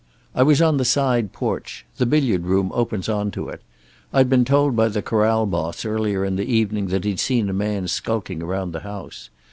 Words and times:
"I 0.33 0.41
was 0.41 0.63
on 0.63 0.77
the 0.77 0.83
side 0.83 1.31
porch. 1.31 1.85
The 1.97 2.07
billiard 2.07 2.41
room 2.41 2.71
opens 2.73 3.07
on 3.07 3.29
to 3.37 3.49
it. 3.49 3.61
I'd 4.11 4.31
been 4.31 4.45
told 4.45 4.75
by 4.75 4.87
the 4.87 5.03
corral 5.03 5.45
boss 5.45 5.85
earlier 5.85 6.25
in 6.25 6.37
the 6.37 6.51
evening 6.51 6.87
that 6.87 7.03
he'd 7.03 7.19
seen 7.19 7.47
a 7.49 7.53
man 7.53 7.87
skulking 7.87 8.41
around 8.41 8.71
the 8.71 8.79
house. 8.79 9.29